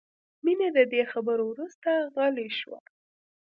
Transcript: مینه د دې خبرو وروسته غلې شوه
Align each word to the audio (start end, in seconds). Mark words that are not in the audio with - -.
مینه 0.43 0.67
د 0.77 0.79
دې 0.91 1.03
خبرو 1.11 1.43
وروسته 1.51 1.91
غلې 2.13 2.49
شوه 2.59 2.79